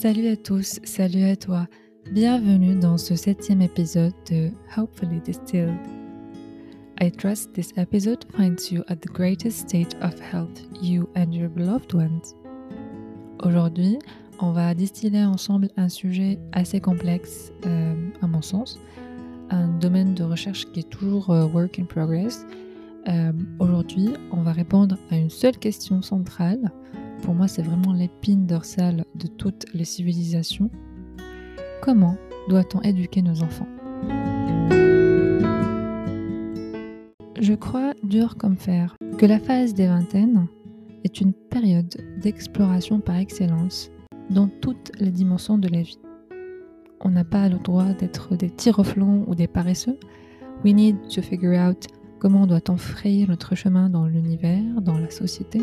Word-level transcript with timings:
Salut 0.00 0.28
à 0.28 0.36
tous, 0.36 0.78
salut 0.84 1.24
à 1.24 1.34
toi. 1.34 1.66
Bienvenue 2.12 2.76
dans 2.76 2.98
ce 2.98 3.16
septième 3.16 3.60
épisode 3.60 4.12
de 4.30 4.52
Hopefully 4.76 5.20
Distilled. 5.24 5.74
I 7.00 7.10
trust 7.10 7.52
this 7.52 7.72
episode 7.76 8.24
finds 8.30 8.70
you 8.70 8.84
at 8.86 9.00
the 9.00 9.12
greatest 9.12 9.68
state 9.68 9.96
of 10.00 10.14
health, 10.20 10.62
you 10.80 11.08
and 11.16 11.32
your 11.32 11.48
beloved 11.48 11.92
ones. 11.94 12.36
Aujourd'hui, 13.42 13.98
on 14.38 14.52
va 14.52 14.72
distiller 14.72 15.24
ensemble 15.24 15.68
un 15.76 15.88
sujet 15.88 16.38
assez 16.52 16.80
complexe, 16.80 17.52
euh, 17.66 17.96
à 18.22 18.28
mon 18.28 18.40
sens, 18.40 18.78
un 19.50 19.66
domaine 19.80 20.14
de 20.14 20.22
recherche 20.22 20.64
qui 20.70 20.78
est 20.78 20.90
toujours 20.90 21.30
euh, 21.30 21.44
work 21.46 21.80
in 21.80 21.86
progress. 21.86 22.46
Euh, 23.08 23.32
aujourd'hui, 23.58 24.10
on 24.30 24.42
va 24.42 24.52
répondre 24.52 24.96
à 25.10 25.16
une 25.16 25.30
seule 25.30 25.58
question 25.58 26.02
centrale. 26.02 26.70
Pour 27.22 27.34
moi, 27.34 27.48
c'est 27.48 27.62
vraiment 27.62 27.92
l'épine 27.92 28.46
dorsale 28.46 29.04
de 29.14 29.26
toutes 29.26 29.66
les 29.74 29.84
civilisations. 29.84 30.70
Comment 31.82 32.16
doit-on 32.48 32.80
éduquer 32.82 33.22
nos 33.22 33.42
enfants? 33.42 33.68
Je 37.40 37.54
crois, 37.54 37.92
dur 38.02 38.36
comme 38.36 38.56
fer, 38.56 38.96
que 39.16 39.26
la 39.26 39.38
phase 39.38 39.74
des 39.74 39.86
vingtaines 39.86 40.46
est 41.04 41.20
une 41.20 41.32
période 41.32 41.94
d'exploration 42.20 43.00
par 43.00 43.16
excellence 43.16 43.90
dans 44.30 44.48
toutes 44.48 44.92
les 44.98 45.10
dimensions 45.10 45.58
de 45.58 45.68
la 45.68 45.82
vie. 45.82 45.98
On 47.00 47.10
n'a 47.10 47.24
pas 47.24 47.48
le 47.48 47.58
droit 47.58 47.92
d'être 47.92 48.36
des 48.36 48.50
tiroflons 48.50 49.24
ou 49.28 49.34
des 49.34 49.46
paresseux. 49.46 49.98
We 50.64 50.74
need 50.74 50.96
to 51.14 51.22
figure 51.22 51.54
out 51.54 51.86
comment 52.18 52.46
doit-on 52.46 52.76
frayer 52.76 53.26
notre 53.26 53.54
chemin 53.54 53.88
dans 53.88 54.06
l'univers, 54.06 54.80
dans 54.82 54.98
la 54.98 55.10
société. 55.10 55.60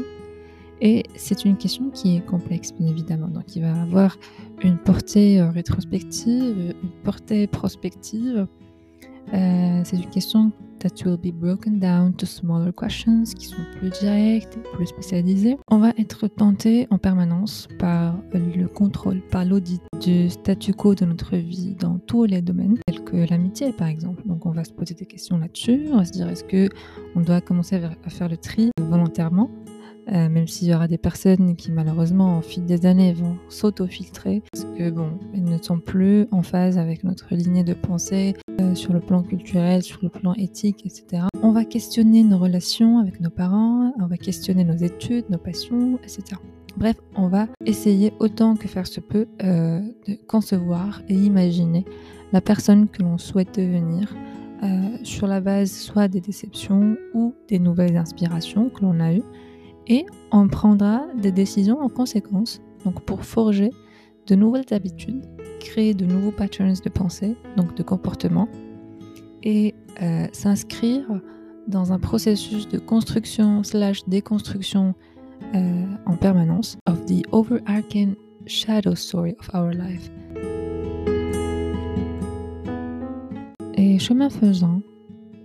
Et 0.82 1.04
c'est 1.16 1.46
une 1.46 1.58
question 1.58 1.90
qui 1.90 2.18
est 2.18 2.26
complexe, 2.26 2.74
bien 2.74 2.88
évidemment. 2.88 3.28
Donc 3.28 3.56
il 3.56 3.62
va 3.62 3.82
avoir 3.82 4.18
une 4.64 4.78
portée 4.78 5.40
euh, 5.40 5.50
rétrospective, 5.50 6.76
une 6.84 6.90
portée 7.04 7.48
prospective. 7.48 8.48
Euh, 9.34 9.82
c'est 9.84 9.98
une 9.98 10.10
question 10.10 10.52
that 10.80 11.04
will 11.04 11.18
be 11.18 11.34
broken 11.34 11.80
down 11.80 12.14
to 12.14 12.26
smaller 12.26 12.72
questions 12.72 13.24
qui 13.24 13.48
sont 13.48 13.62
plus 13.80 13.90
directes, 13.90 14.60
plus 14.74 14.86
spécialisées. 14.86 15.58
On 15.72 15.80
va 15.80 15.92
être 15.98 16.28
tenté 16.28 16.88
en 16.92 16.98
permanence 16.98 17.68
par 17.80 18.16
le 18.34 18.68
contrôle, 18.68 19.22
par 19.32 19.46
l'audit 19.46 19.82
du 20.02 20.30
statu 20.30 20.74
quo 20.74 20.94
de 20.94 21.06
notre 21.06 21.38
vie 21.38 21.76
dans 21.80 21.98
tous 21.98 22.26
les 22.26 22.42
domaines, 22.42 22.78
tels 22.86 23.04
que 23.04 23.28
l'amitié 23.30 23.74
par 23.74 23.88
exemple. 23.88 24.22
Donc 24.28 24.46
on 24.46 24.52
va 24.52 24.64
se 24.64 24.72
poser 24.72 24.94
des 24.94 25.06
questions 25.06 25.40
là-dessus, 25.40 25.88
on 25.92 25.98
va 25.98 26.06
se 26.06 26.12
dire 26.12 26.30
est-ce 26.30 26.44
que 26.44 26.70
on 27.16 27.22
doit 27.22 27.42
commencer 27.42 27.82
à 27.82 28.10
faire 28.10 28.30
le 28.30 28.38
tri 28.38 28.70
volontairement? 28.80 29.50
Euh, 30.12 30.30
même 30.30 30.48
s'il 30.48 30.68
y 30.68 30.76
aura 30.76 30.88
des 30.88 31.00
personnes 31.00 31.56
qui 31.56 31.72
malheureusement 31.72 32.38
au 32.38 32.42
fil 32.42 32.66
des 32.66 32.86
années 32.86 33.14
vont 33.14 33.38
s'auto-filtrer 33.50 34.44
parce 34.52 34.66
que 34.78 34.92
bon, 34.92 35.18
elles 35.34 35.44
ne 35.44 35.58
sont 35.58 35.80
plus 35.80 36.28
en 36.32 36.44
phase 36.44 36.78
avec 36.78 37.04
notre 37.04 37.34
lignée 37.34 37.64
de 37.64 37.74
pensée 37.74 38.36
euh, 38.62 38.76
sur 38.76 38.94
le 38.94 39.00
plan 39.00 39.24
culturel, 39.24 39.82
sur 39.82 40.00
le 40.04 40.10
plan 40.10 40.34
éthique, 40.36 40.86
etc. 40.86 41.24
On 41.42 41.52
va 41.52 41.66
questionner 41.66 42.24
nos 42.24 42.38
relations 42.38 43.00
avec 43.00 43.20
nos 43.20 43.32
parents, 43.32 43.94
on 44.00 44.06
va 44.06 44.18
questionner 44.18 44.64
nos 44.64 44.78
études, 44.78 45.26
nos 45.30 45.40
passions, 45.40 45.98
etc. 46.04 46.40
Bref, 46.78 46.98
on 47.16 47.28
va 47.28 47.48
essayer 47.66 48.14
autant 48.20 48.56
que 48.56 48.68
faire 48.68 48.86
se 48.86 49.00
peut 49.00 49.28
euh, 49.44 49.80
de 50.08 50.16
concevoir 50.28 51.02
et 51.10 51.16
imaginer 51.16 51.84
la 52.32 52.42
personne 52.42 52.90
que 52.90 53.02
l'on 53.02 53.18
souhaite 53.18 53.58
devenir 53.58 54.14
sur 55.04 55.28
la 55.28 55.42
base 55.42 55.72
soit 55.72 56.08
des 56.08 56.22
déceptions 56.22 56.98
ou 57.14 57.36
des 57.50 57.60
nouvelles 57.60 57.98
inspirations 57.98 58.70
que 58.70 58.82
l'on 58.82 59.00
a 59.00 59.14
eues 59.14 59.22
et 59.88 60.06
on 60.32 60.48
prendra 60.48 61.06
des 61.16 61.32
décisions 61.32 61.80
en 61.80 61.90
conséquence, 61.90 62.62
donc 62.84 63.02
pour 63.02 63.24
forger 63.24 63.72
de 64.28 64.36
nouvelles 64.36 64.72
habitudes, 64.72 65.24
créer 65.60 65.94
de 65.94 66.06
nouveaux 66.06 66.32
patterns 66.32 66.74
de 66.84 66.90
pensée, 66.90 67.36
donc 67.58 67.76
de 67.76 67.84
comportement, 67.84 68.48
et 69.44 69.76
euh, 70.02 70.28
s'inscrire 70.34 71.06
dans 71.68 71.94
un 71.94 72.00
processus 72.00 72.68
de 72.68 72.80
construction 72.80 73.64
slash 73.64 74.04
déconstruction 74.08 74.94
euh, 75.54 75.86
en 76.06 76.16
permanence 76.16 76.78
of 76.88 77.06
the 77.06 77.24
overarching 77.32 78.16
shadow 78.46 78.96
story 78.96 79.36
of 79.40 79.50
our 79.54 79.72
life. 79.72 80.12
Et 83.76 84.00
chemin 84.00 84.30
faisant, 84.30 84.82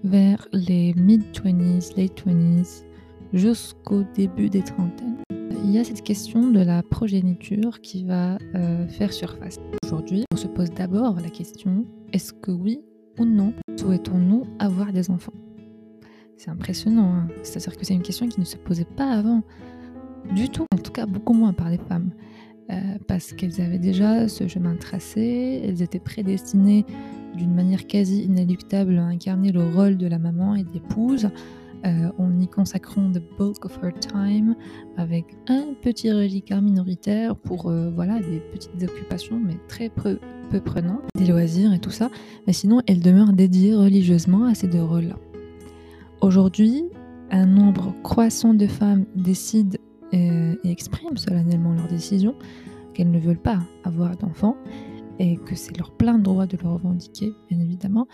vers 0.05 0.47
les 0.53 0.95
mid-20s, 0.95 1.97
late 1.97 2.25
20s, 2.27 2.85
jusqu'au 3.33 4.03
début 4.15 4.51
des 4.51 4.63
trentaines. 4.63 5.19
Il 5.65 5.71
y 5.71 5.79
a 5.79 5.85
cette 5.85 6.03
question 6.03 6.51
de 6.51 6.61
la 6.61 6.83
progéniture 6.83 7.81
qui 7.81 8.05
va 8.05 8.39
euh, 8.55 8.89
faire 8.89 9.13
surface. 9.13 9.59
Aujourd'hui, 9.85 10.25
on 10.33 10.37
se 10.37 10.47
pose 10.47 10.71
d'abord 10.71 11.17
la 11.21 11.31
question 11.31 11.85
est-ce 12.13 12.33
que 12.33 12.51
oui 12.51 12.81
ou 13.19 13.25
non 13.25 13.53
souhaitons-nous 13.77 14.45
avoir 14.59 14.93
des 14.93 15.11
enfants? 15.11 15.35
C'est 16.37 16.51
impressionnant, 16.51 17.13
hein. 17.13 17.29
c'est-à-dire 17.43 17.77
que 17.77 17.85
c'est 17.85 17.95
une 17.95 18.03
question 18.03 18.27
qui 18.27 18.41
ne 18.41 18.47
se 18.47 18.57
posait 18.57 18.87
pas 18.97 19.11
avant 19.11 19.43
du 20.35 20.49
tout, 20.49 20.65
en 20.73 20.79
tout 20.79 20.93
cas 20.93 21.07
beaucoup 21.07 21.35
moins 21.35 21.53
par 21.53 21.71
les 21.71 21.79
femmes. 21.79 22.11
Euh, 22.71 22.75
parce 23.09 23.33
qu'elles 23.33 23.61
avaient 23.61 23.79
déjà 23.79 24.29
ce 24.29 24.47
chemin 24.47 24.77
tracé, 24.77 25.61
elles 25.65 25.83
étaient 25.83 25.99
prédestinées 25.99 26.87
d'une 27.35 27.53
manière 27.53 27.87
quasi 27.87 28.23
inéluctable 28.23 28.97
à 28.99 29.05
incarner 29.05 29.51
le 29.51 29.65
rôle 29.65 29.97
de 29.97 30.07
la 30.07 30.19
maman 30.19 30.55
et 30.55 30.63
d'épouse, 30.63 31.31
euh, 31.87 32.11
on 32.19 32.39
y 32.39 32.47
consacrant 32.47 33.11
the 33.11 33.23
bulk 33.39 33.65
of 33.65 33.79
her 33.83 33.93
time 33.93 34.55
avec 34.97 35.37
un 35.49 35.75
petit 35.81 36.13
reliquat 36.13 36.61
minoritaire 36.61 37.35
pour 37.37 37.71
euh, 37.71 37.91
voilà 37.95 38.21
des 38.21 38.41
petites 38.53 38.83
occupations 38.83 39.41
mais 39.41 39.57
très 39.67 39.89
peu, 39.89 40.19
prenantes, 40.65 41.03
des 41.17 41.27
loisirs 41.27 41.73
et 41.73 41.79
tout 41.79 41.91
ça. 41.91 42.11
Mais 42.47 42.53
sinon, 42.53 42.83
elle 42.87 43.01
demeure 43.01 43.33
dédiée 43.33 43.75
religieusement 43.75 44.45
à 44.45 44.55
ces 44.55 44.67
deux 44.67 44.83
rôles-là. 44.83 45.17
Aujourd'hui, 46.21 46.85
un 47.31 47.47
nombre 47.47 47.95
croissant 48.03 48.53
de 48.53 48.67
femmes 48.67 49.07
décident 49.15 49.79
euh, 50.13 50.57
et 50.65 50.71
expriment 50.71 51.17
solennellement 51.17 51.73
leur 51.73 51.87
décision 51.87 52.35
qu'elles 52.93 53.11
ne 53.11 53.21
veulent 53.21 53.39
pas 53.41 53.61
avoir 53.85 54.17
d'enfants 54.17 54.57
et 55.21 55.37
que 55.37 55.55
c'est 55.55 55.77
leur 55.79 55.93
plein 55.93 56.19
droit 56.19 56.47
de 56.47 56.57
le 56.61 56.69
revendiquer, 56.69 57.33
bien 57.49 57.61
évidemment. 57.61 58.09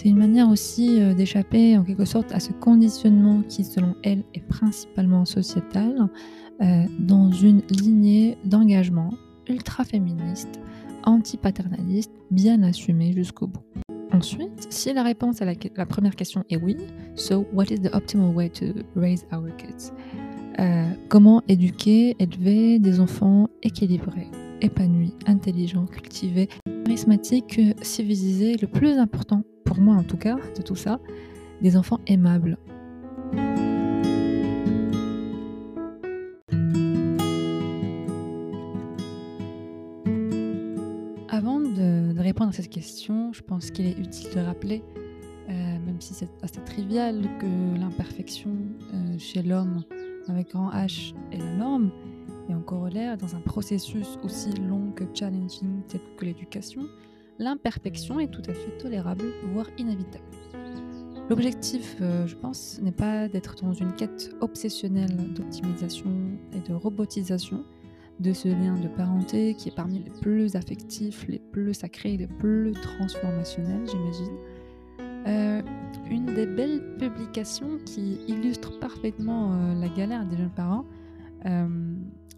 C'est 0.00 0.08
une 0.08 0.16
manière 0.16 0.48
aussi 0.48 0.98
euh, 0.98 1.12
d'échapper 1.12 1.76
en 1.76 1.84
quelque 1.84 2.06
sorte 2.06 2.32
à 2.32 2.40
ce 2.40 2.52
conditionnement 2.52 3.42
qui, 3.42 3.64
selon 3.64 3.94
elle, 4.02 4.24
est 4.32 4.40
principalement 4.40 5.26
sociétal, 5.26 6.08
euh, 6.62 6.84
dans 7.00 7.30
une 7.30 7.60
lignée 7.68 8.38
d'engagement 8.46 9.10
ultra-féministe, 9.46 10.58
anti-paternaliste, 11.04 12.12
bien 12.30 12.62
assumée 12.62 13.12
jusqu'au 13.12 13.48
bout. 13.48 13.60
Ensuite, 14.10 14.68
si 14.70 14.90
la 14.94 15.02
réponse 15.02 15.42
à 15.42 15.44
la, 15.44 15.84
première 15.84 16.16
question 16.16 16.44
est 16.48 16.56
oui, 16.56 16.78
so 17.14 17.44
what 17.52 17.64
is 17.64 17.80
the 17.80 17.94
optimal 17.94 18.34
way 18.34 18.48
to 18.48 18.72
raise 18.96 19.26
our 19.34 19.54
kids? 19.58 19.92
Euh, 20.60 20.88
comment 21.10 21.42
éduquer, 21.46 22.16
élever 22.18 22.78
des 22.78 23.00
enfants 23.00 23.50
équilibrés, 23.62 24.30
épanouis, 24.62 25.12
intelligents, 25.26 25.84
cultivés, 25.84 26.48
charismatiques, 26.86 27.60
civilisés, 27.82 28.56
le 28.60 28.66
plus 28.66 28.98
important 28.98 29.39
pour 29.70 29.80
moi 29.80 29.94
en 29.94 30.02
tout 30.02 30.16
cas, 30.16 30.36
de 30.56 30.62
tout 30.62 30.74
ça, 30.74 30.98
des 31.62 31.76
enfants 31.76 32.00
aimables. 32.08 32.58
Avant 41.28 41.60
de, 41.60 42.18
répondre 42.18 42.50
à 42.50 42.52
cette 42.52 42.68
question, 42.68 43.32
je 43.32 43.42
pense 43.42 43.70
qu'il 43.70 43.86
est 43.86 43.96
utile 43.96 44.34
de 44.34 44.40
rappeler, 44.40 44.82
euh, 45.48 45.52
même 45.52 46.00
si 46.00 46.14
c'est 46.14 46.30
assez 46.42 46.60
trivial, 46.64 47.22
que 47.38 47.78
l'imperfection 47.78 48.50
euh, 48.92 49.18
chez 49.18 49.44
l'homme 49.44 49.84
avec 50.26 50.50
grand 50.50 50.72
H 50.72 51.14
est 51.30 51.38
la 51.38 51.54
norme, 51.54 51.92
et 52.48 52.54
en 52.56 52.60
corollaire, 52.60 53.16
dans 53.16 53.36
un 53.36 53.40
processus 53.40 54.18
aussi 54.24 54.50
long 54.68 54.90
que 54.96 55.04
challenging 55.14 55.82
tel 55.86 56.00
que 56.16 56.24
l'éducation, 56.24 56.82
l'imperfection 57.40 58.20
est 58.20 58.28
tout 58.28 58.42
à 58.48 58.52
fait 58.52 58.78
tolérable, 58.78 59.24
voire 59.52 59.66
inévitable. 59.78 60.24
L'objectif, 61.30 61.96
euh, 62.00 62.26
je 62.26 62.36
pense, 62.36 62.78
n'est 62.82 62.92
pas 62.92 63.28
d'être 63.28 63.56
dans 63.62 63.72
une 63.72 63.94
quête 63.94 64.34
obsessionnelle 64.40 65.16
d'optimisation 65.32 66.10
et 66.52 66.60
de 66.68 66.74
robotisation 66.74 67.64
de 68.18 68.32
ce 68.34 68.48
lien 68.48 68.74
de 68.78 68.88
parenté 68.88 69.54
qui 69.54 69.70
est 69.70 69.74
parmi 69.74 70.00
les 70.00 70.10
plus 70.20 70.54
affectifs, 70.54 71.26
les 71.28 71.38
plus 71.38 71.72
sacrés, 71.72 72.18
les 72.18 72.26
plus 72.26 72.72
transformationnels, 72.72 73.86
j'imagine. 73.88 74.36
Euh, 75.26 75.62
une 76.10 76.26
des 76.26 76.46
belles 76.46 76.96
publications 76.98 77.78
qui 77.86 78.18
illustre 78.28 78.78
parfaitement 78.78 79.52
euh, 79.52 79.74
la 79.80 79.88
galère 79.88 80.26
des 80.26 80.36
jeunes 80.36 80.50
parents 80.50 80.84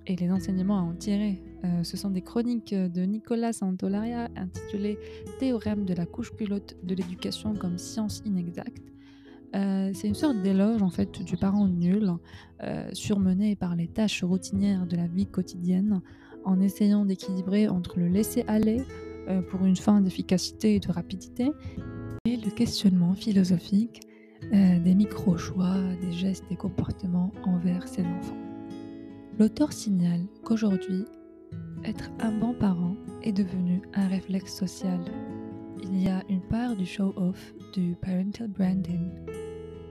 et 0.06 0.14
les 0.14 0.30
enseignements 0.30 0.78
à 0.78 0.82
en 0.82 0.92
tirer 0.92 1.42
euh, 1.64 1.84
ce 1.84 1.96
sont 1.96 2.10
des 2.10 2.22
chroniques 2.22 2.74
de 2.74 3.02
Nicolas 3.02 3.52
Santolaria 3.52 4.28
intitulées 4.36 4.98
Théorème 5.38 5.84
de 5.84 5.94
la 5.94 6.06
couche 6.06 6.34
culotte 6.34 6.76
de 6.82 6.94
l'éducation 6.94 7.54
comme 7.54 7.78
science 7.78 8.22
inexacte. 8.24 8.82
Euh, 9.54 9.90
c'est 9.94 10.08
une 10.08 10.14
sorte 10.14 10.40
d'éloge 10.42 10.82
en 10.82 10.90
fait 10.90 11.22
du 11.22 11.36
parent 11.36 11.68
nul, 11.68 12.10
euh, 12.62 12.88
surmené 12.94 13.54
par 13.54 13.76
les 13.76 13.86
tâches 13.86 14.24
routinières 14.24 14.86
de 14.86 14.96
la 14.96 15.06
vie 15.06 15.26
quotidienne, 15.26 16.00
en 16.44 16.60
essayant 16.60 17.04
d'équilibrer 17.04 17.68
entre 17.68 17.98
le 17.98 18.08
laisser 18.08 18.44
aller 18.48 18.82
pour 19.50 19.64
une 19.64 19.76
fin 19.76 20.00
d'efficacité 20.00 20.74
et 20.74 20.80
de 20.80 20.90
rapidité 20.90 21.52
et 22.24 22.36
le 22.36 22.50
questionnement 22.50 23.14
philosophique 23.14 24.00
des 24.50 24.94
micro-choix, 24.96 25.76
des 26.00 26.10
gestes 26.10 26.44
et 26.50 26.56
comportements 26.56 27.30
envers 27.44 27.86
ses 27.86 28.02
enfants. 28.02 28.36
L'auteur 29.38 29.72
signale 29.72 30.22
qu'aujourd'hui, 30.42 31.04
être 31.84 32.10
un 32.20 32.32
bon 32.32 32.54
parent 32.54 32.96
est 33.22 33.32
devenu 33.32 33.82
un 33.94 34.08
réflexe 34.08 34.54
social. 34.54 35.00
Il 35.82 36.00
y 36.00 36.08
a 36.08 36.22
une 36.28 36.42
part 36.42 36.76
du 36.76 36.86
show-off, 36.86 37.54
du 37.72 37.96
parental 38.00 38.48
branding, 38.48 39.10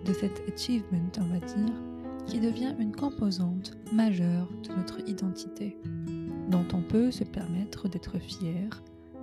de 0.05 0.13
cet 0.13 0.41
achievement, 0.51 1.11
on 1.19 1.33
va 1.33 1.39
dire, 1.39 1.75
qui 2.25 2.39
devient 2.39 2.75
une 2.79 2.95
composante 2.95 3.77
majeure 3.93 4.47
de 4.63 4.73
notre 4.75 5.07
identité, 5.07 5.77
dont 6.49 6.65
on 6.73 6.81
peut 6.81 7.11
se 7.11 7.23
permettre 7.23 7.87
d'être 7.89 8.17
fier 8.19 8.69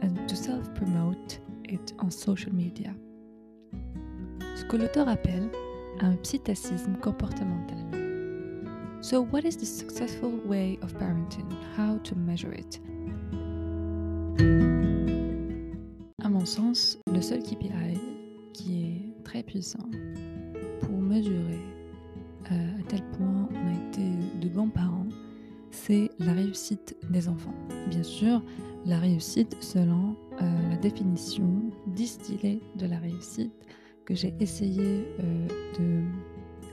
and 0.03 0.15
to 0.26 0.35
self-promote 0.35 1.41
it 1.69 1.94
on 2.03 2.11
social 2.11 2.53
media. 2.53 2.91
Ce 4.56 4.65
que 4.65 4.76
l'auteur 4.76 5.09
appelle 5.09 5.49
un 6.00 6.15
psytacisme 6.17 6.97
comportemental. 7.00 7.88
So, 9.00 9.22
what 9.22 9.44
is 9.44 9.56
the 9.56 9.64
successful 9.64 10.32
way 10.44 10.76
of 10.82 10.92
parenting? 10.98 11.46
How 11.76 11.98
to 11.98 12.16
measure 12.16 12.52
it? 12.52 12.80
À 16.20 16.28
mon 16.28 16.44
sens, 16.44 16.98
le 17.06 17.20
seul 17.20 17.40
KPI 17.44 17.96
qui 18.52 18.86
est 18.86 19.24
très 19.24 19.44
puissant 19.44 19.88
pour 20.80 20.98
mesurer 20.98 21.60
euh, 22.50 22.80
à 22.80 22.82
tel 22.88 23.02
point 23.12 23.48
on 23.52 23.68
a 23.68 23.88
été 23.88 24.02
de 24.40 24.48
bons 24.48 24.68
parents, 24.68 25.06
c'est 25.70 26.10
la 26.18 26.32
réussite 26.32 26.96
des 27.08 27.28
enfants. 27.28 27.54
Bien 27.88 28.02
sûr, 28.02 28.42
la 28.84 28.98
réussite 28.98 29.56
selon 29.60 30.16
euh, 30.42 30.70
la 30.70 30.76
définition 30.76 31.70
distillée 31.86 32.60
de 32.74 32.86
la 32.86 32.98
réussite 32.98 33.52
que 34.04 34.16
j'ai 34.16 34.34
essayé 34.40 35.06
euh, 35.20 35.46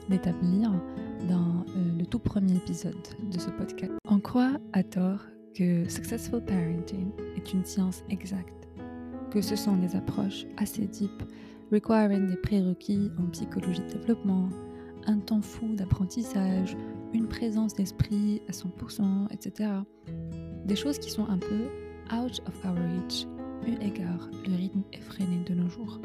d'établir 0.10 0.72
dans 1.28 1.66
euh, 1.76 1.98
le 1.98 2.06
tout 2.06 2.20
premier 2.20 2.56
épisode 2.56 2.96
de 3.32 3.40
ce 3.40 3.50
podcast. 3.50 3.94
On 4.08 4.20
croit 4.20 4.54
à 4.74 4.84
tort 4.84 5.22
que 5.56 5.88
Successful 5.90 6.42
Parenting 6.42 7.12
est 7.38 7.54
une 7.54 7.66
science 7.66 8.04
exacte, 8.10 8.68
que 9.32 9.42
ce 9.42 9.56
sont 9.56 9.78
des 9.78 9.96
approches 9.96 10.46
assez 10.58 10.86
deep, 10.88 11.24
requiring 11.72 12.28
des 12.28 12.36
prérequis 12.36 13.12
en 13.18 13.30
psychologie 13.30 13.82
de 13.82 13.98
développement, 13.98 14.50
un 15.08 15.20
temps 15.20 15.42
fou 15.42 15.68
d'apprentissage, 15.76 16.76
une 17.14 17.28
présence 17.28 17.74
d'esprit 17.74 18.42
à 18.50 18.52
100%, 18.52 19.32
etc. 19.32 19.70
Des 20.66 20.76
choses 20.76 21.00
qui 21.00 21.10
sont 21.10 21.28
un 21.30 21.38
peu 21.38 21.68
out 22.14 22.42
of 22.48 22.66
our 22.66 22.76
reach, 22.76 23.26
eu 23.66 23.74
égard 23.84 24.30
le 24.48 24.56
rythme 24.56 24.84
effréné 24.94 25.44
de 25.46 25.54
nos 25.54 25.70
jours. 25.70 26.00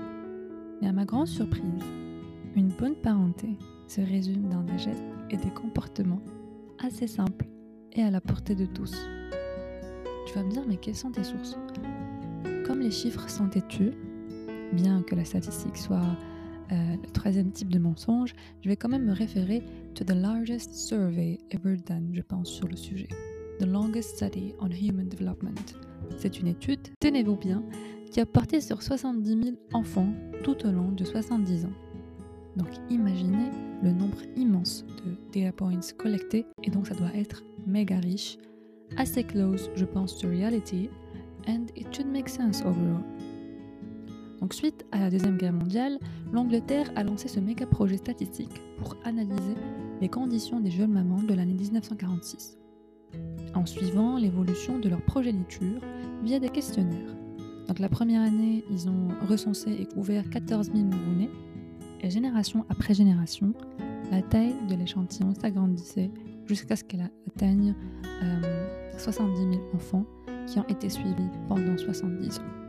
Mais 0.80 0.88
à 0.88 0.92
ma 0.92 1.04
grande 1.04 1.26
surprise, 1.26 1.62
une 2.56 2.68
bonne 2.68 2.94
parenté 2.94 3.58
se 3.90 4.00
résume 4.00 4.48
dans 4.48 4.62
des 4.62 4.78
gestes 4.78 5.02
et 5.30 5.36
des 5.36 5.50
comportements 5.50 6.22
assez 6.78 7.08
simples 7.08 7.46
et 7.92 8.02
à 8.02 8.10
la 8.10 8.20
portée 8.20 8.54
de 8.54 8.64
tous. 8.64 8.94
Tu 10.26 10.34
vas 10.34 10.44
me 10.44 10.50
dire, 10.50 10.62
mais 10.68 10.76
quelles 10.76 10.94
sont 10.94 11.10
tes 11.10 11.24
sources? 11.24 11.58
Comme 12.64 12.78
les 12.78 12.92
chiffres 12.92 13.28
sont 13.28 13.48
têtus, 13.48 13.90
bien 14.72 15.02
que 15.02 15.16
la 15.16 15.24
statistique 15.24 15.76
soit 15.76 16.16
euh, 16.70 16.96
le 17.02 17.10
troisième 17.10 17.50
type 17.50 17.68
de 17.68 17.80
mensonge, 17.80 18.32
je 18.62 18.68
vais 18.68 18.76
quand 18.76 18.88
même 18.88 19.06
me 19.06 19.12
référer 19.12 19.64
to 19.96 20.04
the 20.04 20.14
largest 20.14 20.72
survey 20.72 21.40
ever 21.50 21.76
done, 21.76 22.10
je 22.12 22.22
pense, 22.22 22.48
sur 22.48 22.68
le 22.68 22.76
sujet. 22.76 23.08
The 23.58 23.66
longest 23.66 24.16
study 24.16 24.54
on 24.60 24.70
human 24.70 25.08
development. 25.08 25.74
C'est 26.16 26.38
une 26.38 26.46
étude, 26.46 26.80
tenez-vous 27.00 27.36
bien, 27.36 27.64
qui 28.12 28.20
a 28.20 28.26
porté 28.26 28.60
sur 28.60 28.82
70 28.82 29.28
000 29.28 29.56
enfants 29.72 30.12
tout 30.44 30.64
au 30.64 30.70
long 30.70 30.92
de 30.92 31.04
70 31.04 31.64
ans. 31.64 31.89
Donc 32.56 32.68
imaginez 32.90 33.50
le 33.82 33.92
nombre 33.92 34.18
immense 34.36 34.84
de 35.04 35.16
data 35.32 35.52
points 35.52 35.80
collectés, 35.96 36.46
et 36.62 36.70
donc 36.70 36.86
ça 36.86 36.94
doit 36.94 37.14
être 37.14 37.42
méga 37.66 37.98
riche, 37.98 38.38
assez 38.96 39.22
close, 39.22 39.70
je 39.76 39.84
pense, 39.84 40.18
to 40.18 40.28
reality, 40.28 40.90
and 41.48 41.66
it 41.76 41.94
should 41.94 42.08
make 42.08 42.28
sense 42.28 42.60
overall. 42.62 43.04
Donc 44.40 44.54
suite 44.54 44.84
à 44.90 45.00
la 45.00 45.10
Deuxième 45.10 45.36
Guerre 45.36 45.52
mondiale, 45.52 45.98
l'Angleterre 46.32 46.90
a 46.96 47.04
lancé 47.04 47.28
ce 47.28 47.40
méga 47.40 47.66
projet 47.66 47.98
statistique 47.98 48.60
pour 48.78 48.96
analyser 49.04 49.54
les 50.00 50.08
conditions 50.08 50.60
des 50.60 50.70
jeunes 50.70 50.92
mamans 50.92 51.22
de 51.22 51.34
l'année 51.34 51.54
1946, 51.54 52.58
en 53.54 53.66
suivant 53.66 54.16
l'évolution 54.16 54.78
de 54.78 54.88
leur 54.88 55.02
progéniture 55.02 55.80
via 56.24 56.38
des 56.38 56.48
questionnaires. 56.48 57.16
Donc 57.68 57.78
la 57.78 57.88
première 57.88 58.22
année, 58.22 58.64
ils 58.70 58.88
ont 58.88 59.08
recensé 59.28 59.70
et 59.72 59.86
couvert 59.86 60.28
14 60.30 60.72
000 60.72 60.78
nouveau-nés, 60.78 61.30
génération 62.08 62.64
après 62.68 62.94
génération, 62.94 63.52
la 64.10 64.22
taille 64.22 64.54
de 64.68 64.74
l'échantillon 64.74 65.34
s'agrandissait 65.34 66.10
jusqu'à 66.46 66.76
ce 66.76 66.84
qu'elle 66.84 67.10
atteigne 67.28 67.74
70 68.96 69.40
euh, 69.40 69.52
000 69.52 69.62
enfants 69.74 70.06
qui 70.46 70.58
ont 70.58 70.66
été 70.68 70.88
suivis 70.88 71.28
pendant 71.48 71.76
70 71.76 72.38
ans 72.38 72.60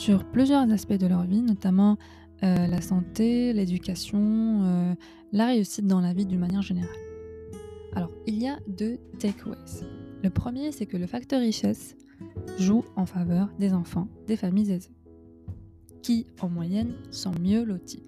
sur 0.00 0.24
plusieurs 0.24 0.70
aspects 0.72 0.94
de 0.94 1.06
leur 1.06 1.24
vie, 1.24 1.42
notamment 1.42 1.98
euh, 2.42 2.66
la 2.66 2.80
santé, 2.80 3.52
l'éducation, 3.52 4.62
euh, 4.62 4.94
la 5.32 5.46
réussite 5.46 5.86
dans 5.86 6.00
la 6.00 6.14
vie 6.14 6.24
d'une 6.24 6.40
manière 6.40 6.62
générale. 6.62 6.96
Alors, 7.94 8.10
il 8.26 8.40
y 8.40 8.48
a 8.48 8.58
deux 8.66 8.98
takeaways. 9.18 9.84
Le 10.22 10.30
premier, 10.30 10.72
c'est 10.72 10.86
que 10.86 10.96
le 10.96 11.06
facteur 11.06 11.40
richesse 11.40 11.96
joue 12.58 12.82
en 12.96 13.04
faveur 13.04 13.50
des 13.58 13.74
enfants 13.74 14.08
des 14.26 14.36
familles 14.36 14.72
aisées, 14.72 14.94
qui, 16.02 16.26
en 16.40 16.48
moyenne, 16.48 16.94
sont 17.10 17.32
mieux 17.40 17.64
lotis. 17.64 18.02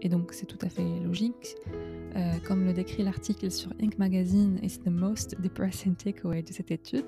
Et 0.00 0.08
donc, 0.08 0.32
c'est 0.32 0.46
tout 0.46 0.58
à 0.62 0.68
fait 0.68 1.00
logique. 1.04 1.56
Euh, 2.16 2.32
comme 2.46 2.64
le 2.64 2.72
décrit 2.72 3.02
l'article 3.02 3.50
sur 3.50 3.70
Inc. 3.80 3.98
Magazine, 3.98 4.58
it's 4.62 4.80
the 4.80 4.88
most 4.88 5.40
depressing 5.40 5.94
takeaway 5.94 6.42
de 6.42 6.52
cette 6.52 6.70
étude, 6.70 7.04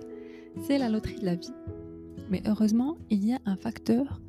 c'est 0.62 0.78
la 0.78 0.88
loterie 0.88 1.20
de 1.20 1.24
la 1.24 1.34
vie. 1.34 1.52
Mais 2.30 2.42
heureusement, 2.46 2.96
il 3.08 3.24
y 3.24 3.32
a 3.32 3.38
un 3.46 3.56
facteur, 3.56 4.20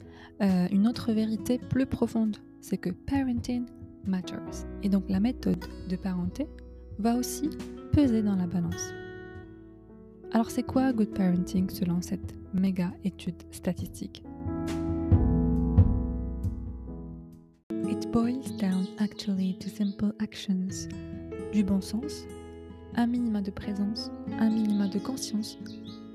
euh, 0.41 0.67
une 0.71 0.87
autre 0.87 1.11
vérité 1.11 1.59
plus 1.59 1.85
profonde, 1.85 2.37
c'est 2.61 2.77
que 2.77 2.89
parenting 2.89 3.65
matters. 4.05 4.65
Et 4.81 4.89
donc 4.89 5.03
la 5.09 5.19
méthode 5.19 5.63
de 5.89 5.95
parenter 5.95 6.47
va 6.97 7.15
aussi 7.15 7.49
peser 7.91 8.23
dans 8.23 8.35
la 8.35 8.47
balance. 8.47 8.91
Alors 10.31 10.49
c'est 10.49 10.63
quoi 10.63 10.93
good 10.93 11.13
parenting 11.13 11.69
selon 11.69 12.01
cette 12.01 12.33
méga 12.53 12.91
étude 13.03 13.35
statistique? 13.51 14.23
Boils 18.11 18.51
down 18.57 18.87
actually 18.99 19.55
to 19.59 19.69
simple 19.69 20.11
actions. 20.19 20.89
Du 21.53 21.63
bon 21.63 21.79
sens, 21.79 22.25
un 22.95 23.07
minima 23.07 23.41
de 23.41 23.51
présence, 23.51 24.11
un 24.37 24.49
minima 24.49 24.87
de 24.87 24.99
conscience, 24.99 25.57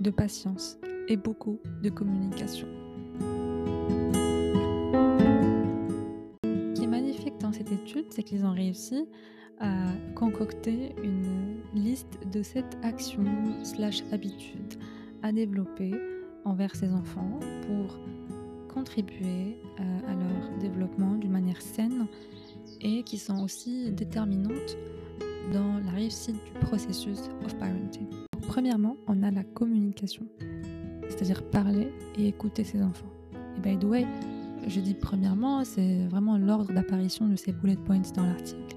de 0.00 0.10
patience 0.10 0.76
et 1.08 1.16
beaucoup 1.16 1.58
de 1.82 1.88
communication. 1.88 2.68
Ce 6.44 6.72
qui 6.74 6.84
est 6.84 6.86
magnifique 6.86 7.38
dans 7.40 7.52
cette 7.52 7.72
étude, 7.72 8.06
c'est 8.10 8.22
qu'ils 8.22 8.44
ont 8.44 8.52
réussi 8.52 9.06
à 9.58 9.86
concocter 10.14 10.94
une 11.02 11.56
liste 11.74 12.18
de 12.30 12.42
sept 12.42 12.76
actions 12.82 13.24
slash 13.64 14.02
habitudes 14.12 14.74
à 15.22 15.32
développer 15.32 15.94
envers 16.44 16.74
ces 16.76 16.92
enfants 16.92 17.40
pour 17.66 17.98
contribuer 18.76 19.56
euh, 19.80 19.82
à 20.06 20.14
leur 20.14 20.58
développement 20.60 21.14
d'une 21.14 21.32
manière 21.32 21.62
saine 21.62 22.06
et 22.82 23.02
qui 23.04 23.16
sont 23.16 23.42
aussi 23.42 23.90
déterminantes 23.90 24.76
dans 25.50 25.78
la 25.84 25.92
réussite 25.92 26.36
du 26.44 26.66
processus 26.66 27.20
of 27.44 27.56
parenting. 27.56 28.06
Premièrement, 28.46 28.96
on 29.06 29.22
a 29.22 29.30
la 29.30 29.44
communication 29.44 30.26
c'est-à-dire 31.08 31.42
parler 31.50 31.88
et 32.18 32.28
écouter 32.28 32.64
ses 32.64 32.82
enfants. 32.82 33.10
Et 33.56 33.60
by 33.60 33.78
the 33.78 33.84
way, 33.84 34.06
je 34.66 34.80
dis 34.80 34.94
premièrement, 34.94 35.64
c'est 35.64 36.06
vraiment 36.08 36.36
l'ordre 36.36 36.72
d'apparition 36.72 37.28
de 37.28 37.36
ces 37.36 37.52
bullet 37.52 37.76
points 37.76 38.02
dans 38.14 38.26
l'article. 38.26 38.76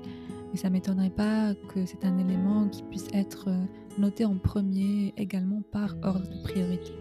Et 0.54 0.58
ça 0.58 0.70
m'étonnerait 0.70 1.10
pas 1.10 1.54
que 1.74 1.86
c'est 1.86 2.06
un 2.06 2.18
élément 2.18 2.68
qui 2.70 2.82
puisse 2.84 3.08
être 3.14 3.50
euh, 3.50 3.66
noté 4.00 4.26
en 4.26 4.38
premier 4.38 5.14
également 5.18 5.62
par 5.72 5.96
ordre 6.02 6.28
de 6.28 6.44
priorité. 6.44 6.92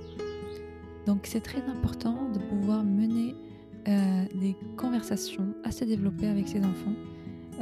Donc 1.08 1.20
c'est 1.24 1.40
très 1.40 1.62
important 1.62 2.28
de 2.34 2.38
pouvoir 2.38 2.84
mener 2.84 3.34
euh, 3.88 4.24
des 4.34 4.54
conversations 4.76 5.54
assez 5.64 5.86
développées 5.86 6.28
avec 6.28 6.46
ses 6.46 6.58
enfants 6.58 6.92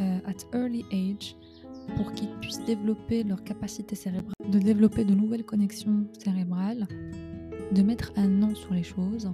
euh, 0.00 0.18
at 0.26 0.58
early 0.58 0.84
age 0.90 1.36
pour 1.94 2.12
qu'ils 2.12 2.34
puissent 2.40 2.64
développer 2.64 3.22
leur 3.22 3.44
capacité 3.44 3.94
cérébrale, 3.94 4.34
de 4.50 4.58
développer 4.58 5.04
de 5.04 5.14
nouvelles 5.14 5.44
connexions 5.44 6.08
cérébrales 6.18 6.88
de 7.70 7.82
mettre 7.82 8.12
un 8.16 8.26
nom 8.26 8.52
sur 8.56 8.74
les 8.74 8.82
choses, 8.82 9.30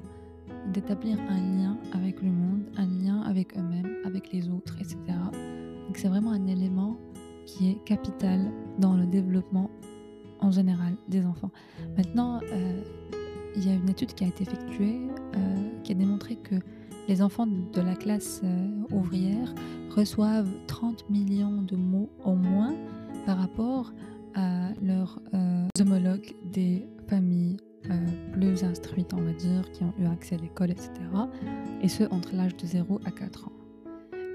d'établir 0.74 1.18
un 1.30 1.40
lien 1.40 1.78
avec 1.94 2.20
le 2.20 2.30
monde, 2.30 2.64
un 2.76 2.86
lien 2.86 3.22
avec 3.22 3.56
eux-mêmes, 3.56 3.96
avec 4.04 4.30
les 4.30 4.46
autres, 4.50 4.76
etc. 4.78 4.98
Donc 5.86 5.96
c'est 5.96 6.08
vraiment 6.08 6.32
un 6.32 6.46
élément 6.48 6.98
qui 7.46 7.70
est 7.70 7.84
capital 7.86 8.52
dans 8.78 8.94
le 8.94 9.06
développement 9.06 9.70
en 10.40 10.50
général 10.50 10.96
des 11.08 11.24
enfants. 11.24 11.50
Maintenant, 11.96 12.40
euh, 12.52 12.82
il 13.56 13.66
y 13.66 13.70
a 13.70 13.74
une 13.74 13.88
étude 13.88 14.14
qui 14.14 14.24
a 14.24 14.26
été 14.26 14.44
effectuée 14.44 15.00
euh, 15.36 15.80
qui 15.82 15.92
a 15.92 15.94
démontré 15.94 16.36
que 16.36 16.56
les 17.08 17.22
enfants 17.22 17.46
de 17.46 17.80
la 17.80 17.94
classe 17.94 18.40
euh, 18.44 18.68
ouvrière 18.92 19.54
reçoivent 19.90 20.50
30 20.66 21.10
millions 21.10 21.62
de 21.62 21.76
mots 21.76 22.10
au 22.24 22.34
moins 22.34 22.74
par 23.26 23.38
rapport 23.38 23.92
à 24.34 24.70
leurs 24.82 25.20
homologues 25.78 26.34
des 26.44 26.86
familles 27.06 27.58
plus 28.32 28.64
instruites, 28.64 29.12
on 29.12 29.20
va 29.20 29.32
dire, 29.32 29.70
qui 29.72 29.82
ont 29.82 29.92
eu 29.98 30.06
accès 30.06 30.36
à 30.36 30.38
l'école, 30.38 30.70
etc. 30.70 30.90
Et 31.82 31.88
ce, 31.88 32.04
entre 32.04 32.34
l'âge 32.34 32.56
de 32.56 32.66
0 32.66 33.00
à 33.04 33.10
4 33.10 33.48
ans. 33.48 33.52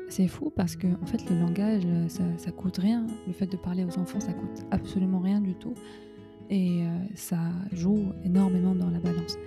C'est 0.09 0.27
fou 0.27 0.51
parce 0.55 0.75
que 0.75 0.87
en 1.01 1.05
fait 1.05 1.29
le 1.29 1.39
langage 1.39 1.83
ça, 2.07 2.23
ça, 2.37 2.51
coûte 2.51 2.77
rien. 2.77 3.05
Le 3.27 3.33
fait 3.33 3.47
de 3.47 3.57
parler 3.57 3.83
aux 3.83 3.99
enfants 3.99 4.19
ça 4.19 4.33
coûte 4.33 4.65
absolument 4.71 5.19
rien 5.19 5.41
du 5.41 5.53
tout 5.55 5.73
et 6.49 6.83
euh, 6.83 6.87
ça 7.15 7.39
joue 7.71 8.11
énormément 8.23 8.75
dans 8.75 8.89
la 8.89 8.99
balance. 8.99 9.37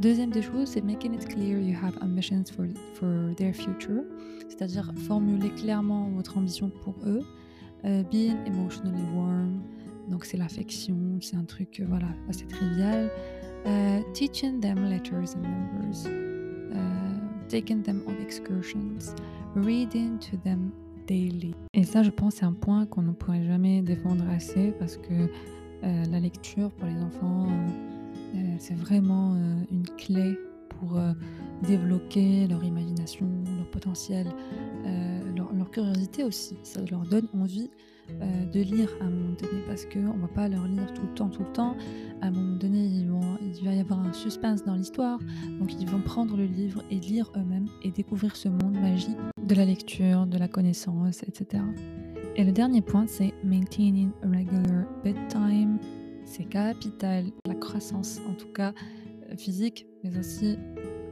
Deuxième 0.00 0.30
des 0.30 0.42
choses, 0.42 0.68
c'est 0.68 0.84
making 0.84 1.14
it 1.14 1.26
clear 1.26 1.58
you 1.58 1.74
have 1.74 1.96
ambitions 2.00 2.44
for, 2.54 2.66
for 2.94 3.34
their 3.36 3.52
future, 3.52 4.04
c'est-à-dire 4.48 4.92
formuler 4.96 5.50
clairement 5.50 6.08
votre 6.10 6.38
ambition 6.38 6.70
pour 6.84 6.94
eux. 7.04 7.20
Uh, 7.84 8.02
being 8.10 8.36
emotionally 8.46 9.04
warm, 9.14 9.60
donc 10.08 10.24
c'est 10.24 10.36
l'affection, 10.36 10.96
c'est 11.20 11.36
un 11.36 11.44
truc 11.44 11.78
euh, 11.78 11.84
voilà 11.88 12.08
assez 12.28 12.44
trivial. 12.46 13.08
Uh, 13.66 14.02
teaching 14.14 14.60
them 14.60 14.88
letters 14.88 15.34
and 15.36 15.42
numbers, 15.42 16.06
uh, 16.06 17.48
taking 17.48 17.82
them 17.82 18.02
on 18.06 18.14
excursions, 18.22 19.14
reading 19.54 20.18
to 20.18 20.36
them 20.38 20.72
daily. 21.06 21.54
Et 21.74 21.84
ça, 21.84 22.02
je 22.02 22.10
pense, 22.10 22.36
c'est 22.36 22.44
un 22.44 22.52
point 22.52 22.86
qu'on 22.86 23.02
ne 23.02 23.12
pourrait 23.12 23.44
jamais 23.44 23.82
défendre 23.82 24.24
assez 24.30 24.72
parce 24.78 24.96
que 24.96 25.28
euh, 25.84 26.04
la 26.10 26.20
lecture 26.20 26.70
pour 26.72 26.88
les 26.88 27.00
enfants, 27.00 27.46
euh, 27.48 28.36
euh, 28.36 28.56
c'est 28.58 28.74
vraiment 28.74 29.36
une 29.70 29.86
clé 29.96 30.36
pour 30.68 31.00
développer 31.66 32.46
leur 32.46 32.62
imagination, 32.62 33.26
leur 33.56 33.68
potentiel, 33.70 34.26
leur, 35.34 35.70
curiosité 35.70 36.22
aussi. 36.24 36.56
Ça 36.62 36.80
leur 36.90 37.00
donne 37.00 37.28
envie 37.34 37.70
de 38.52 38.60
lire 38.60 38.88
à 39.00 39.04
un 39.04 39.10
moment 39.10 39.34
donné 39.34 39.62
parce 39.66 39.84
qu'on 39.86 40.14
ne 40.14 40.20
va 40.20 40.28
pas 40.28 40.48
leur 40.48 40.66
lire 40.66 40.92
tout 40.94 41.02
le 41.02 41.14
temps, 41.14 41.28
tout 41.28 41.42
le 41.42 41.52
temps. 41.52 41.76
À 42.20 42.28
un 42.28 42.30
moment 42.30 42.56
donné, 42.56 42.84
il 42.84 43.64
va 43.64 43.74
y 43.74 43.80
avoir 43.80 44.00
un 44.00 44.12
suspense 44.12 44.64
dans 44.64 44.76
l'histoire, 44.76 45.18
donc 45.58 45.74
ils 45.80 45.88
vont 45.88 46.00
prendre 46.00 46.36
le 46.36 46.44
livre 46.44 46.82
et 46.90 46.96
lire 46.96 47.30
eux-mêmes 47.36 47.68
et 47.82 47.90
découvrir 47.90 48.36
ce 48.36 48.48
monde 48.48 48.78
magique 48.80 49.18
de 49.42 49.54
la 49.54 49.64
lecture, 49.64 50.26
de 50.26 50.38
la 50.38 50.48
connaissance, 50.48 51.22
etc. 51.24 51.62
Et 52.38 52.44
le 52.44 52.52
dernier 52.52 52.82
point, 52.82 53.08
c'est 53.08 53.34
maintaining 53.42 54.10
a 54.22 54.28
regular 54.28 54.86
bedtime. 55.02 55.78
C'est 56.24 56.44
capital, 56.44 57.24
la 57.44 57.56
croissance, 57.56 58.20
en 58.30 58.34
tout 58.34 58.52
cas 58.52 58.72
euh, 59.28 59.36
physique, 59.36 59.88
mais 60.04 60.16
aussi 60.16 60.56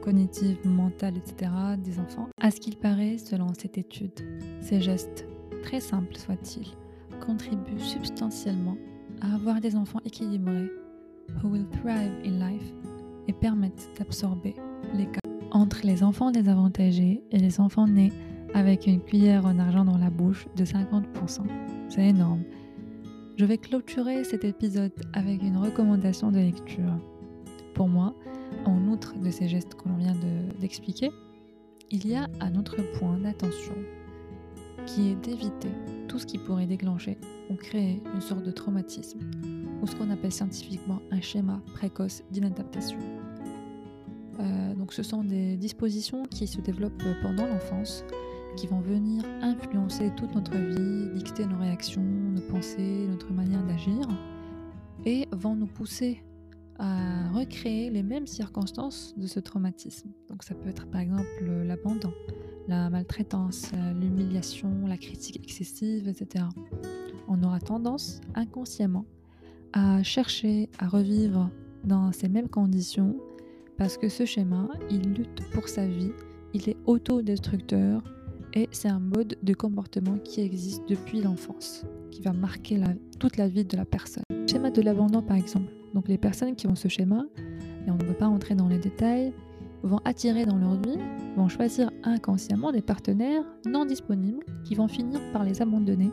cognitive, 0.01 0.57
mentale, 0.63 1.17
etc. 1.17 1.51
des 1.83 1.99
enfants. 1.99 2.29
À 2.39 2.49
ce 2.49 2.61
qu'il 2.61 2.77
paraît, 2.77 3.17
selon 3.17 3.47
cette 3.59 3.77
étude, 3.77 4.13
ces 4.61 4.79
gestes, 4.79 5.27
très 5.63 5.81
simples 5.81 6.15
soient-ils, 6.15 6.71
contribuent 7.19 7.77
substantiellement 7.77 8.77
à 9.19 9.35
avoir 9.35 9.59
des 9.59 9.75
enfants 9.75 9.99
équilibrés, 10.05 10.71
who 11.43 11.49
will 11.49 11.67
thrive 11.81 12.13
in 12.23 12.39
life, 12.39 12.73
et 13.27 13.33
permettent 13.33 13.89
d'absorber 13.99 14.55
les 14.93 15.07
cas 15.07 15.19
entre 15.51 15.81
les 15.83 16.03
enfants 16.03 16.31
désavantagés 16.31 17.21
et 17.31 17.37
les 17.37 17.59
enfants 17.59 17.87
nés 17.87 18.13
avec 18.53 18.87
une 18.87 19.01
cuillère 19.01 19.45
en 19.45 19.59
argent 19.59 19.85
dans 19.85 19.97
la 19.97 20.09
bouche 20.09 20.47
de 20.55 20.65
50%. 20.65 21.41
C'est 21.89 22.07
énorme. 22.07 22.43
Je 23.37 23.45
vais 23.45 23.57
clôturer 23.57 24.23
cet 24.23 24.43
épisode 24.43 24.91
avec 25.13 25.43
une 25.43 25.57
recommandation 25.57 26.31
de 26.31 26.39
lecture. 26.39 26.97
Pour 27.73 27.87
moi, 27.87 28.15
en 28.65 28.87
outre 28.87 29.17
de 29.19 29.29
ces 29.29 29.47
gestes 29.47 29.75
que 29.75 29.87
l'on 29.87 29.97
vient 29.97 30.15
d'expliquer, 30.59 31.11
il 31.91 32.07
y 32.07 32.15
a 32.15 32.27
un 32.41 32.55
autre 32.55 32.77
point 32.97 33.17
d'attention 33.17 33.75
qui 34.85 35.09
est 35.11 35.15
d'éviter 35.15 35.69
tout 36.07 36.17
ce 36.17 36.25
qui 36.25 36.37
pourrait 36.37 36.65
déclencher 36.65 37.17
ou 37.49 37.55
créer 37.55 38.01
une 38.13 38.21
sorte 38.21 38.43
de 38.43 38.51
traumatisme 38.51 39.19
ou 39.81 39.87
ce 39.87 39.95
qu'on 39.95 40.09
appelle 40.09 40.31
scientifiquement 40.31 40.99
un 41.11 41.21
schéma 41.21 41.61
précoce 41.75 42.23
d'inadaptation. 42.31 42.97
Euh, 44.39 44.73
donc 44.75 44.93
ce 44.93 45.03
sont 45.03 45.23
des 45.23 45.57
dispositions 45.57 46.23
qui 46.23 46.47
se 46.47 46.61
développent 46.61 47.03
pendant 47.21 47.45
l'enfance 47.45 48.03
qui 48.55 48.67
vont 48.67 48.81
venir 48.81 49.23
influencer 49.41 50.11
toute 50.15 50.33
notre 50.33 50.55
vie, 50.55 51.13
dicter 51.13 51.45
nos 51.45 51.57
réactions, 51.57 52.03
nos 52.03 52.41
pensées, 52.41 53.07
notre 53.09 53.31
manière 53.31 53.63
d'agir, 53.63 54.07
et 55.05 55.27
vont 55.31 55.55
nous 55.55 55.67
pousser 55.67 56.23
à 56.79 57.29
recréer 57.31 57.89
les 57.89 58.03
mêmes 58.03 58.27
circonstances 58.27 59.15
de 59.17 59.27
ce 59.27 59.39
traumatisme. 59.39 60.09
Donc 60.29 60.43
ça 60.43 60.55
peut 60.55 60.69
être 60.69 60.87
par 60.87 61.01
exemple 61.01 61.27
l'abandon, 61.65 62.13
la 62.67 62.89
maltraitance, 62.89 63.71
l'humiliation, 63.99 64.85
la 64.87 64.97
critique 64.97 65.39
excessive, 65.43 66.07
etc. 66.07 66.45
On 67.27 67.41
aura 67.43 67.59
tendance 67.59 68.21
inconsciemment 68.35 69.05
à 69.73 70.03
chercher 70.03 70.69
à 70.79 70.87
revivre 70.87 71.49
dans 71.83 72.11
ces 72.11 72.29
mêmes 72.29 72.49
conditions 72.49 73.17
parce 73.77 73.97
que 73.97 74.09
ce 74.09 74.25
schéma, 74.25 74.67
il 74.89 75.13
lutte 75.13 75.41
pour 75.53 75.67
sa 75.67 75.87
vie, 75.87 76.11
il 76.53 76.69
est 76.69 76.77
autodestructeur 76.85 78.03
et 78.57 78.67
c'est 78.71 78.87
un 78.87 78.99
mode 78.99 79.37
de 79.43 79.53
comportement 79.53 80.17
qui 80.23 80.41
existe 80.41 80.89
depuis 80.89 81.21
l'enfance, 81.21 81.85
qui 82.09 82.23
va 82.23 82.33
marquer 82.33 82.81
toute 83.19 83.37
la 83.37 83.47
vie 83.47 83.63
de 83.63 83.77
la 83.77 83.85
personne. 83.85 84.23
Schéma 84.49 84.71
de 84.71 84.81
l'abandon 84.81 85.21
par 85.21 85.37
exemple. 85.37 85.71
Donc 85.93 86.07
les 86.07 86.17
personnes 86.17 86.55
qui 86.55 86.65
ont 86.65 86.73
ce 86.73 86.87
schéma, 86.87 87.23
et 87.85 87.91
on 87.91 87.97
ne 87.97 88.03
va 88.03 88.13
pas 88.15 88.25
rentrer 88.25 88.55
dans 88.55 88.67
les 88.67 88.79
détails, 88.79 89.31
vont 89.83 89.99
attirer 90.05 90.45
dans 90.45 90.57
leur 90.57 90.73
vie, 90.73 90.97
vont 91.35 91.47
choisir 91.49 91.91
inconsciemment 92.03 92.71
des 92.71 92.81
partenaires 92.81 93.43
non 93.67 93.85
disponibles 93.85 94.43
qui 94.65 94.73
vont 94.73 94.87
finir 94.87 95.21
par 95.31 95.43
les 95.43 95.61
abandonner 95.61 96.11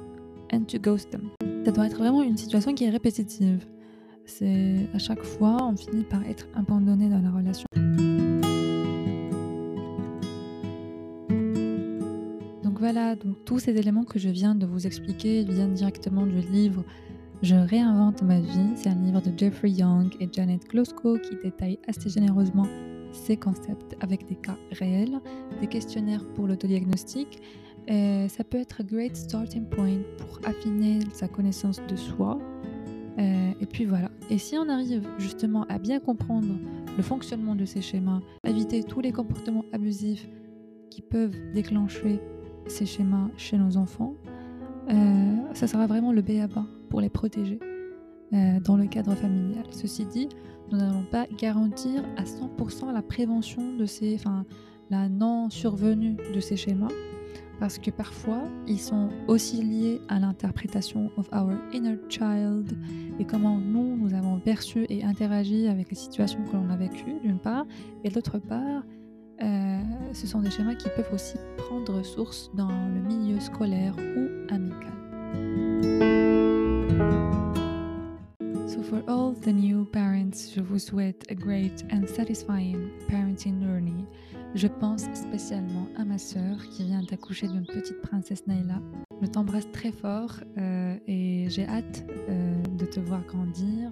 and 0.52 0.64
to 0.64 0.78
ghost 0.78 1.08
them. 1.10 1.30
Ça 1.64 1.72
doit 1.72 1.86
être 1.86 1.96
vraiment 1.96 2.22
une 2.22 2.36
situation 2.36 2.74
qui 2.74 2.84
est 2.84 2.90
répétitive. 2.90 3.64
C'est 4.26 4.86
à 4.92 4.98
chaque 4.98 5.22
fois, 5.22 5.56
on 5.62 5.76
finit 5.76 6.04
par 6.04 6.22
être 6.24 6.46
abandonné 6.54 7.08
dans 7.08 7.22
la 7.22 7.30
relation. 7.30 7.66
Voilà, 12.94 13.16
donc 13.16 13.44
tous 13.44 13.58
ces 13.58 13.76
éléments 13.76 14.04
que 14.04 14.20
je 14.20 14.28
viens 14.28 14.54
de 14.54 14.66
vous 14.66 14.86
expliquer 14.86 15.42
viennent 15.42 15.74
directement 15.74 16.26
du 16.26 16.38
livre 16.52 16.84
Je 17.42 17.56
réinvente 17.56 18.22
ma 18.22 18.38
vie. 18.38 18.70
C'est 18.76 18.88
un 18.88 18.94
livre 18.94 19.20
de 19.20 19.36
Jeffrey 19.36 19.70
Young 19.70 20.14
et 20.20 20.28
Janet 20.30 20.64
Klosko 20.68 21.18
qui 21.18 21.34
détaille 21.42 21.80
assez 21.88 22.08
généreusement 22.08 22.68
ces 23.10 23.36
concepts 23.36 23.96
avec 24.00 24.28
des 24.28 24.36
cas 24.36 24.56
réels, 24.70 25.18
des 25.60 25.66
questionnaires 25.66 26.24
pour 26.36 26.46
l'autodiagnostic. 26.46 27.42
ça 27.88 28.44
peut 28.48 28.58
être 28.58 28.82
un 28.82 28.84
great 28.84 29.16
starting 29.16 29.64
point 29.64 29.98
pour 30.18 30.38
affiner 30.48 31.00
sa 31.12 31.26
connaissance 31.26 31.80
de 31.88 31.96
soi. 31.96 32.38
Euh, 33.18 33.50
et 33.60 33.66
puis 33.66 33.86
voilà. 33.86 34.12
Et 34.30 34.38
si 34.38 34.56
on 34.56 34.68
arrive 34.68 35.08
justement 35.18 35.64
à 35.64 35.80
bien 35.80 35.98
comprendre 35.98 36.54
le 36.96 37.02
fonctionnement 37.02 37.56
de 37.56 37.64
ces 37.64 37.82
schémas, 37.82 38.20
éviter 38.46 38.84
tous 38.84 39.00
les 39.00 39.10
comportements 39.10 39.64
abusifs 39.72 40.28
qui 40.90 41.02
peuvent 41.02 41.34
déclencher 41.54 42.20
ces 42.66 42.86
schémas 42.86 43.28
chez 43.36 43.58
nos 43.58 43.76
enfants, 43.76 44.14
euh, 44.90 45.36
ça 45.54 45.66
sera 45.66 45.86
vraiment 45.86 46.12
le 46.12 46.22
B.A.B.A. 46.22 46.64
pour 46.90 47.00
les 47.00 47.08
protéger 47.08 47.58
euh, 48.32 48.60
dans 48.60 48.76
le 48.76 48.86
cadre 48.86 49.14
familial. 49.14 49.64
Ceci 49.70 50.04
dit, 50.06 50.28
nous 50.70 50.78
n'allons 50.78 51.04
pas 51.10 51.26
garantir 51.38 52.02
à 52.16 52.24
100% 52.24 52.92
la 52.92 53.02
prévention 53.02 53.76
de 53.76 53.86
ces, 53.86 54.14
enfin, 54.14 54.44
la 54.90 55.08
non-survenue 55.08 56.16
de 56.34 56.40
ces 56.40 56.56
schémas, 56.56 56.88
parce 57.60 57.78
que 57.78 57.90
parfois, 57.90 58.42
ils 58.66 58.80
sont 58.80 59.08
aussi 59.28 59.62
liés 59.62 60.00
à 60.08 60.18
l'interprétation 60.18 61.10
of 61.16 61.28
our 61.32 61.52
inner 61.72 61.96
child 62.08 62.76
et 63.18 63.24
comment 63.24 63.58
nous, 63.58 63.96
nous 63.96 64.12
avons 64.14 64.38
perçu 64.40 64.86
et 64.88 65.04
interagi 65.04 65.68
avec 65.68 65.90
les 65.90 65.96
situations 65.96 66.40
que 66.50 66.56
l'on 66.56 66.68
a 66.70 66.76
vécues, 66.76 67.20
d'une 67.22 67.38
part, 67.38 67.66
et 68.02 68.10
d'autre 68.10 68.38
part, 68.38 68.82
ce 70.14 70.26
sont 70.26 70.40
des 70.40 70.50
schémas 70.50 70.76
qui 70.76 70.88
peuvent 70.90 71.12
aussi 71.12 71.34
prendre 71.56 72.02
source 72.04 72.50
dans 72.54 72.68
le 72.68 73.00
milieu 73.00 73.40
scolaire 73.40 73.94
ou 73.98 74.52
amical. 74.52 74.92
So 78.68 78.82
for 78.82 79.02
all 79.08 79.34
the 79.34 79.52
new 79.52 79.84
parents, 79.84 80.52
je 80.54 80.60
vous 80.60 80.78
souhaite 80.78 81.24
a 81.30 81.34
great 81.34 81.84
and 81.92 82.06
satisfying 82.06 82.90
parenting 83.08 83.60
journey. 83.60 84.04
Je 84.54 84.68
pense 84.68 85.02
spécialement 85.14 85.88
à 85.96 86.04
ma 86.04 86.16
sœur 86.16 86.56
qui 86.70 86.84
vient 86.84 87.02
d'accoucher 87.02 87.48
d'une 87.48 87.66
petite 87.66 88.00
princesse 88.00 88.46
Naila. 88.46 88.80
Je 89.20 89.26
t'embrasse 89.26 89.70
très 89.72 89.90
fort 89.90 90.32
euh, 90.58 90.96
et 91.08 91.46
j'ai 91.48 91.66
hâte 91.66 92.04
euh, 92.28 92.62
de 92.78 92.86
te 92.86 93.00
voir 93.00 93.22
grandir, 93.26 93.90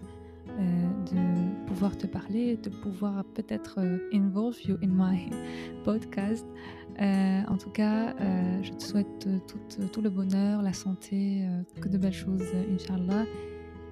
de 0.59 1.67
pouvoir 1.67 1.97
te 1.97 2.07
parler, 2.07 2.57
de 2.57 2.71
pouvoir 2.71 3.25
peut-être 3.35 3.79
euh, 3.79 3.99
involve 4.13 4.57
you 4.67 4.77
in 4.83 4.89
my 4.89 5.31
podcast. 5.85 6.47
Euh, 7.01 7.41
en 7.49 7.57
tout 7.57 7.71
cas, 7.71 8.15
je 8.63 8.71
te 8.71 8.83
souhaite 8.83 9.29
tout, 9.49 9.87
tout, 9.93 10.03
le 10.03 10.11
bonheur, 10.11 10.63
la 10.63 10.75
santé, 10.75 11.47
que 11.81 11.89
de 11.89 11.97
belles 11.97 12.13
choses, 12.13 12.45
Inch'Allah. 12.73 13.25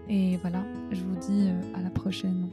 Et 0.08 0.36
voilà, 0.38 0.62
je 0.90 1.02
vous 1.02 1.16
dis 1.16 1.48
à 1.74 1.80
la 1.80 1.90
prochaine. 1.90 2.50